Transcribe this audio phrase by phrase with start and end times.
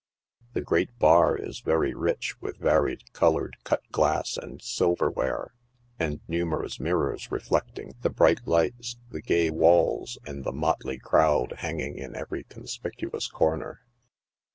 [0.53, 5.53] The great bar is very rich with varied colored cut glass and silver ware,
[5.99, 11.99] and numerous mirrors reflecting the bright lights, the gay walls, and the motley crowd hanging
[11.99, 13.81] in every conspicuous corner.